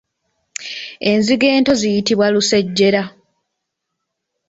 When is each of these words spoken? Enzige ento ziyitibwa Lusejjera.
Enzige 1.11 1.47
ento 1.57 1.73
ziyitibwa 1.79 2.25
Lusejjera. 2.33 3.03